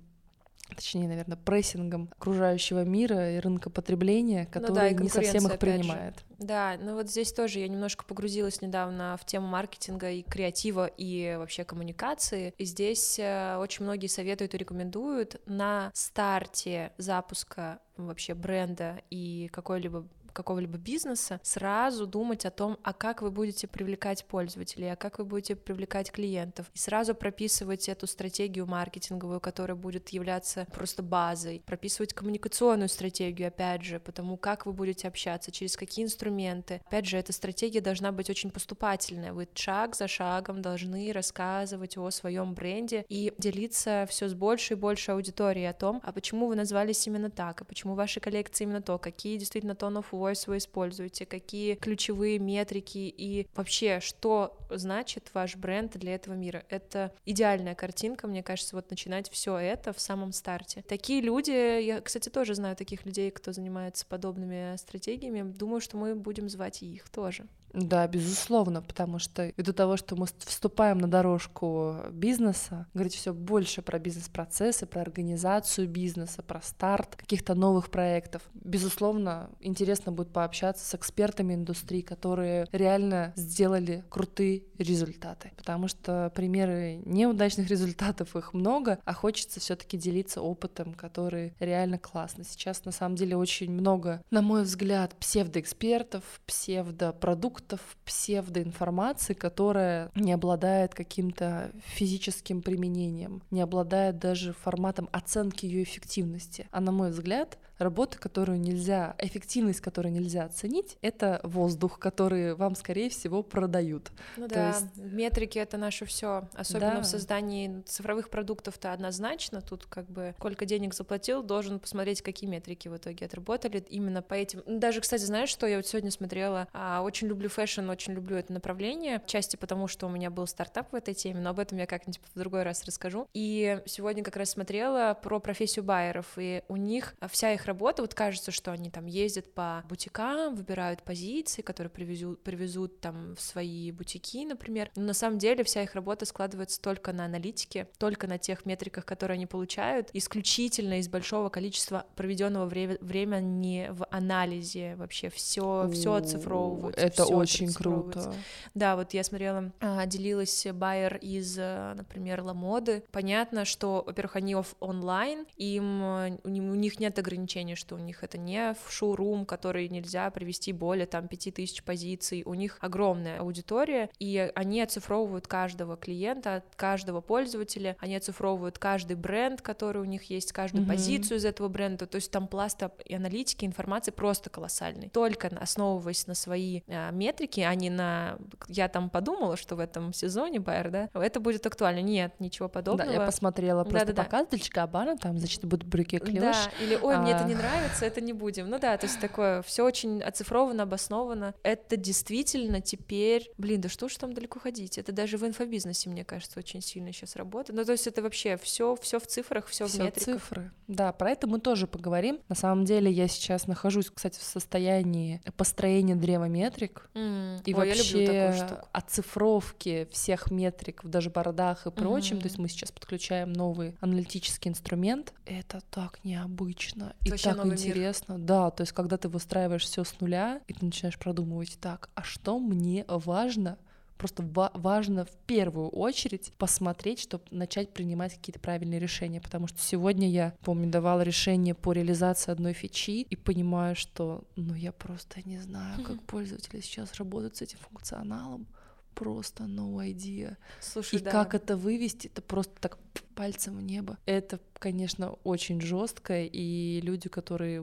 [0.74, 6.18] точнее, наверное, прессингом окружающего мира и рынка потребления, который ну да, не совсем их принимает.
[6.18, 6.46] Же.
[6.46, 11.36] Да, ну вот здесь тоже я немножко погрузилась недавно в тему маркетинга и креатива и
[11.38, 12.54] вообще коммуникации.
[12.58, 20.06] И здесь э, очень многие советуют и рекомендуют на старте запуска вообще бренда и какой-либо
[20.32, 25.24] какого-либо бизнеса, сразу думать о том, а как вы будете привлекать пользователей, а как вы
[25.24, 32.14] будете привлекать клиентов, и сразу прописывать эту стратегию маркетинговую, которая будет являться просто базой, прописывать
[32.14, 36.82] коммуникационную стратегию, опять же, потому как вы будете общаться, через какие инструменты.
[36.86, 42.10] Опять же, эта стратегия должна быть очень поступательная, вы шаг за шагом должны рассказывать о
[42.10, 46.56] своем бренде и делиться все с большей и большей аудиторией о том, а почему вы
[46.56, 50.58] назвались именно так, а почему ваши коллекции именно то, какие действительно tone of voice вы
[50.58, 56.64] используете, какие ключевые метрики и вообще, что значит ваш бренд для этого мира.
[56.68, 60.82] Это идеальная картинка, мне кажется, вот начинать все это в самом старте.
[60.88, 66.14] Такие люди, я, кстати, тоже знаю таких людей, кто занимается подобными стратегиями, думаю, что мы
[66.14, 67.46] будем звать и их тоже.
[67.72, 73.80] Да, безусловно, потому что ввиду того, что мы вступаем на дорожку бизнеса, говорить все больше
[73.80, 78.42] про бизнес-процессы, про организацию бизнеса, про старт каких-то новых проектов.
[78.54, 87.00] Безусловно, интересно будет пообщаться с экспертами индустрии, которые реально сделали крутые результаты, потому что примеры
[87.06, 92.44] неудачных результатов их много, а хочется все-таки делиться опытом, который реально классно.
[92.44, 100.32] Сейчас на самом деле очень много, на мой взгляд, псевдоэкспертов, псевдопродуктов, продуктов псевдоинформации, которая не
[100.32, 106.66] обладает каким-то физическим применением, не обладает даже форматом оценки ее эффективности.
[106.70, 112.74] А на мой взгляд, работа, которую нельзя, эффективность, которую нельзя оценить, это воздух, который вам,
[112.74, 114.10] скорее всего, продают.
[114.36, 114.96] Ну То да, есть...
[114.96, 117.00] метрики— это наше все, особенно да.
[117.02, 122.88] в создании цифровых продуктов-то однозначно, тут как бы сколько денег заплатил, должен посмотреть, какие метрики
[122.88, 124.62] в итоге отработали именно по этим.
[124.66, 128.52] Даже, кстати, знаешь, что я вот сегодня смотрела, а, очень люблю fashion, очень люблю это
[128.52, 131.86] направление, части потому, что у меня был стартап в этой теме, но об этом я
[131.86, 133.28] как-нибудь в другой раз расскажу.
[133.34, 138.14] И сегодня как раз смотрела про профессию байеров, и у них вся их работа, вот
[138.14, 143.90] кажется, что они там ездят по бутикам, выбирают позиции, которые привезут, привезут там в свои
[143.92, 144.90] бутики, например.
[144.96, 149.04] Но на самом деле вся их работа складывается только на аналитике, только на тех метриках,
[149.04, 156.14] которые они получают, исключительно из большого количества проведенного вре- времени в анализе вообще все все
[156.14, 156.96] оцифровывают.
[156.98, 158.34] Это очень круто.
[158.74, 163.04] Да, вот я смотрела, а, делилась байер из, э, например, Ламоды.
[163.10, 168.24] Понятно, что, во-первых, они онлайн, им э, у них нет ограничений ощущение, что у них
[168.24, 173.40] это не в шоурум, который нельзя привести более там пяти тысяч позиций, у них огромная
[173.40, 180.24] аудитория, и они оцифровывают каждого клиента, каждого пользователя, они оцифровывают каждый бренд, который у них
[180.30, 180.88] есть, каждую mm-hmm.
[180.88, 185.08] позицию из этого бренда, то есть там пласт и аналитики, информации просто колоссальный.
[185.10, 188.38] Только основываясь на свои а, метрики, а не на...
[188.68, 192.00] Я там подумала, что в этом сезоне, Байер, да, это будет актуально.
[192.00, 193.08] Нет, ничего подобного.
[193.08, 194.24] Да, я посмотрела просто Да-да-да.
[194.24, 196.40] показ Дольче Габбана, там, значит, будут брюки клеш.
[196.40, 197.20] Да, или, ой, а...
[197.20, 198.68] мне это не не нравится, это не будем.
[198.68, 201.54] Ну да, то есть такое, все очень оцифровано, обосновано.
[201.62, 204.98] Это действительно теперь, блин, да что ж там далеко ходить?
[204.98, 207.78] Это даже в инфобизнесе, мне кажется, очень сильно сейчас работает.
[207.78, 210.34] Ну то есть это вообще все, все в цифрах, все в метриках.
[210.34, 210.70] цифры.
[210.88, 212.40] Да, про это мы тоже поговорим.
[212.48, 217.62] На самом деле я сейчас нахожусь, кстати, в состоянии построения древа метрик mm.
[217.64, 222.36] и Ой, вообще оцифровки всех метрик даже бородах и прочем.
[222.36, 222.40] Mm.
[222.40, 225.32] То есть мы сейчас подключаем новый аналитический инструмент.
[225.44, 227.14] Это так необычно.
[227.24, 228.34] И вообще так интересно.
[228.34, 228.46] Мир.
[228.46, 232.22] Да, то есть когда ты выстраиваешь все с нуля, и ты начинаешь продумывать так, а
[232.22, 233.78] что мне важно,
[234.18, 239.80] просто ва- важно в первую очередь посмотреть, чтобы начать принимать какие-то правильные решения, потому что
[239.80, 245.40] сегодня я, помню, давала решение по реализации одной фичи и понимаю, что, ну, я просто
[245.44, 248.66] не знаю, как пользователи сейчас работают с этим функционалом,
[249.14, 250.56] просто no idea.
[250.80, 251.30] Слушай, и да.
[251.30, 252.98] как это вывести, это просто так
[253.34, 254.18] пальцем в небо.
[254.26, 257.82] Это, конечно, очень жестко, и люди, которые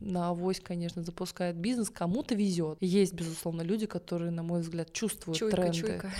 [0.00, 2.78] на авось, конечно, запускают бизнес, кому-то везет.
[2.80, 5.78] Есть, безусловно, люди, которые, на мой взгляд, чувствуют чуйка, тренды.
[5.78, 6.12] Чуйка.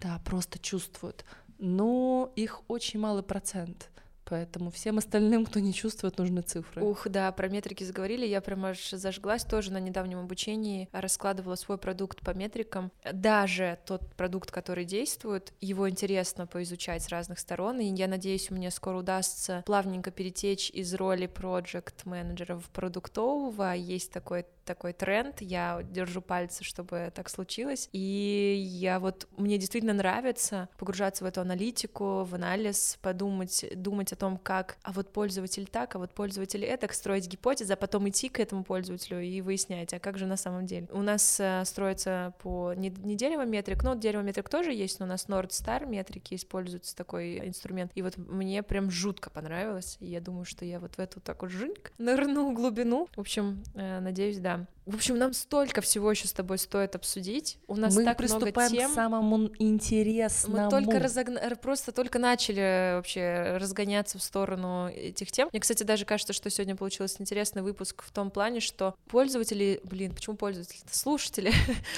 [0.00, 1.24] Да, просто чувствуют.
[1.58, 3.90] Но их очень малый процент.
[4.30, 6.82] Поэтому всем остальным, кто не чувствует, нужны цифры.
[6.84, 8.24] Ух, да, про метрики заговорили.
[8.24, 12.92] Я прям аж зажглась тоже на недавнем обучении, раскладывала свой продукт по метрикам.
[13.12, 17.80] Даже тот продукт, который действует, его интересно поизучать с разных сторон.
[17.80, 23.72] И я надеюсь, меня скоро удастся плавненько перетечь из роли проект менеджера в продуктового.
[23.72, 29.94] Есть такой такой тренд, я держу пальцы, чтобы так случилось, и я вот, мне действительно
[29.94, 35.66] нравится погружаться в эту аналитику, в анализ, подумать, думать о том, как, а вот пользователь
[35.66, 39.94] так, а вот пользователь это, строить гипотезы, а потом идти к этому пользователю и выяснять,
[39.94, 40.88] а как же на самом деле.
[40.92, 45.06] У нас э, строится по не, не дерево метрик, но дерево метрик тоже есть, но
[45.06, 50.06] у нас Nord Star метрики используется такой инструмент, и вот мне прям жутко понравилось, и
[50.06, 53.08] я думаю, что я вот в эту так вот жинк нырну глубину.
[53.14, 54.59] В общем, э, надеюсь, да.
[54.86, 57.58] В общем, нам столько всего еще с тобой стоит обсудить.
[57.68, 58.90] У нас Мы так приступаем много тем.
[58.90, 60.64] к самому интересному.
[60.64, 61.40] Мы только разогна...
[61.62, 65.48] просто только начали вообще разгоняться в сторону этих тем.
[65.52, 70.14] Мне, кстати, даже кажется, что сегодня получился интересный выпуск в том плане, что пользователи, блин,
[70.14, 70.80] почему пользователи?
[70.90, 71.52] Слушатели.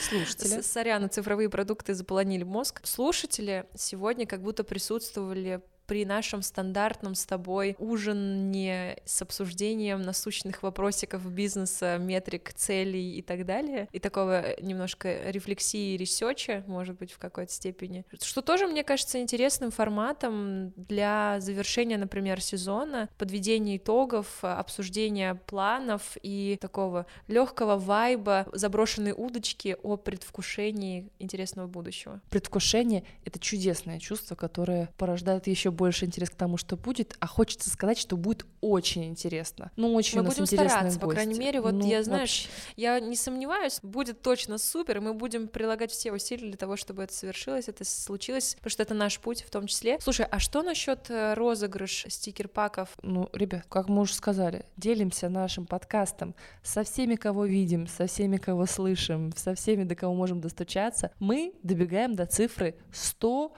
[0.08, 0.60] Слушатели.
[0.60, 2.82] Сорян, цифровые продукты заполонили мозг.
[2.84, 5.62] Слушатели сегодня как будто присутствовали
[5.92, 13.44] при нашем стандартном с тобой ужине с обсуждением насущных вопросиков бизнеса, метрик, целей и так
[13.44, 18.84] далее, и такого немножко рефлексии и ресеча, может быть, в какой-то степени, что тоже, мне
[18.84, 28.46] кажется, интересным форматом для завершения, например, сезона, подведения итогов, обсуждения планов и такого легкого вайба,
[28.54, 32.22] заброшенной удочки о предвкушении интересного будущего.
[32.30, 37.70] Предвкушение— это чудесное чувство, которое порождает еще больше интерес к тому, что будет, а хочется
[37.70, 39.70] сказать, что будет очень интересно.
[39.76, 41.16] Ну, очень Мы у нас будем стараться, по гости.
[41.16, 42.72] крайней мере, вот Ну, я, знаешь, вообще.
[42.76, 47.02] я не сомневаюсь, будет точно супер, и мы будем прилагать все усилия для того, чтобы
[47.02, 49.98] это совершилось, это случилось, потому что это наш путь в том числе.
[50.00, 52.88] Слушай, а что насчет розыгрыш стикер-паков?
[53.02, 58.36] Ну, ребят, как мы уже сказали, делимся нашим подкастом со всеми, кого видим, со всеми,
[58.36, 61.10] кого слышим, со всеми, до кого можем достучаться.
[61.18, 63.52] Мы добегаем до цифры 100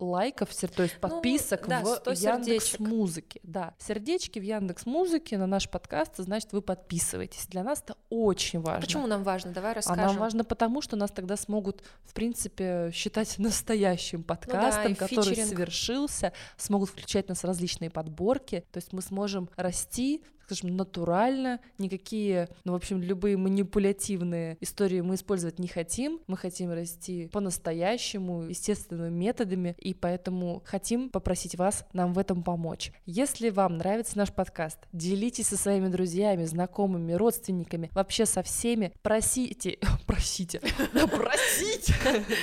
[0.00, 2.78] лайков, то есть Ну, подписок да, в 100 Яндекс.
[2.78, 3.40] Музыке.
[3.42, 7.46] Да, сердечки в Яндекс Музыке на наш подкаст, значит, вы подписываетесь.
[7.48, 8.80] Для нас это очень важно.
[8.80, 9.52] Почему нам важно?
[9.52, 10.04] Давай А расскажем.
[10.06, 15.24] нам важно потому, что нас тогда смогут, в принципе, считать настоящим подкастом, Ну и который
[15.34, 15.48] фичеринг.
[15.50, 22.48] совершился, смогут включать нас в различные подборки, то есть мы сможем расти скажем, натурально, никакие,
[22.64, 29.14] ну, в общем, любые манипулятивные истории мы использовать не хотим, мы хотим расти по-настоящему, естественными
[29.14, 32.92] методами, и поэтому хотим попросить вас нам в этом помочь.
[33.06, 39.78] Если вам нравится наш подкаст, делитесь со своими друзьями, знакомыми, родственниками, вообще со всеми, просите,
[40.06, 40.60] просите,
[40.92, 41.94] просите,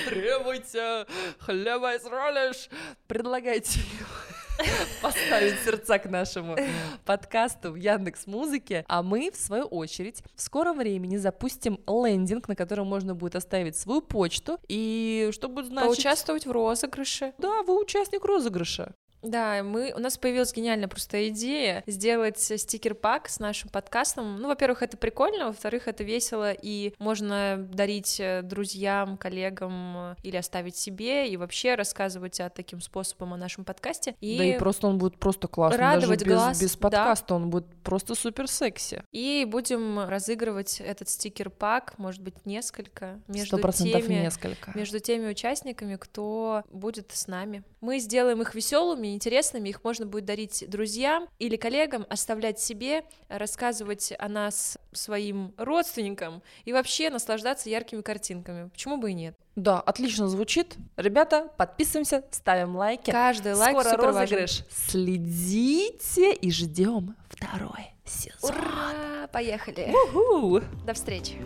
[0.08, 1.06] требуйте,
[1.40, 2.70] хлеба и сролишь,
[3.06, 3.80] предлагайте
[5.02, 6.56] поставить сердца к нашему
[7.04, 12.56] подкасту в Яндекс Музыке, а мы, в свою очередь, в скором времени запустим лендинг, на
[12.56, 15.86] котором можно будет оставить свою почту, и что будет значить...
[15.86, 17.34] Поучаствовать в розыгрыше.
[17.38, 18.94] Да, вы участник розыгрыша.
[19.22, 24.40] Да, мы, у нас появилась гениальная просто идея сделать стикер-пак с нашим подкастом.
[24.40, 30.36] Ну, во-первых, это прикольно, во-вторых, это весело, и можно дарить э, друзьям, коллегам э, или
[30.36, 34.14] оставить себе, и вообще рассказывать о таким способом о нашем подкасте.
[34.20, 36.78] И, Да и просто он будет просто классный, радовать даже без, глаз, без да.
[36.78, 39.02] подкаста он будет просто супер секси.
[39.12, 44.72] и будем разыгрывать этот стикер-пак, может быть, несколько, между теми, несколько.
[44.74, 47.64] между теми участниками, кто будет с нами.
[47.80, 54.12] Мы сделаем их веселыми, интересными, их можно будет дарить друзьям или коллегам, оставлять себе, рассказывать
[54.18, 58.68] о нас своим родственникам и вообще наслаждаться яркими картинками.
[58.70, 59.36] Почему бы и нет?
[59.54, 60.76] Да, отлично звучит.
[60.96, 63.10] Ребята, подписываемся, ставим лайки.
[63.10, 64.20] Каждый лайк Скоро супер важен.
[64.20, 64.64] розыгрыш.
[64.70, 68.50] Следите и ждем второй сезон.
[68.56, 69.28] Ура!
[69.32, 69.92] Поехали!
[69.92, 70.60] Уху!
[70.86, 71.36] До встречи!